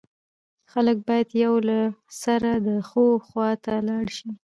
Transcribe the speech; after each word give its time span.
خلک 0.71 0.97
بايد 1.07 1.29
يو 1.43 1.53
له 1.67 1.67
له 1.69 1.79
سره 2.23 2.51
د 2.67 2.69
ښو 2.87 3.05
خوا 3.27 3.49
ته 3.63 3.71
ولاړ 3.79 4.05
سي 4.17 4.29